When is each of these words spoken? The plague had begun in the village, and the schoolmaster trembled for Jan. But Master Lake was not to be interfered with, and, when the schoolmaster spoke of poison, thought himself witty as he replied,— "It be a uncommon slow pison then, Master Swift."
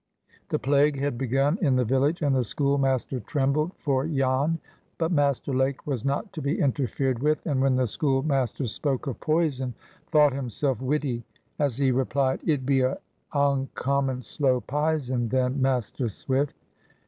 The 0.49 0.57
plague 0.57 0.99
had 0.99 1.15
begun 1.15 1.59
in 1.61 1.75
the 1.75 1.85
village, 1.85 2.23
and 2.23 2.35
the 2.35 2.43
schoolmaster 2.43 3.19
trembled 3.19 3.75
for 3.77 4.07
Jan. 4.07 4.57
But 4.97 5.11
Master 5.11 5.53
Lake 5.53 5.85
was 5.85 6.03
not 6.03 6.33
to 6.33 6.41
be 6.41 6.59
interfered 6.59 7.19
with, 7.21 7.45
and, 7.45 7.61
when 7.61 7.75
the 7.75 7.85
schoolmaster 7.85 8.65
spoke 8.65 9.05
of 9.05 9.19
poison, 9.19 9.75
thought 10.07 10.33
himself 10.33 10.81
witty 10.81 11.23
as 11.59 11.77
he 11.77 11.91
replied,— 11.91 12.39
"It 12.43 12.65
be 12.65 12.81
a 12.81 12.97
uncommon 13.31 14.23
slow 14.23 14.59
pison 14.59 15.29
then, 15.29 15.61
Master 15.61 16.09
Swift." 16.09 16.55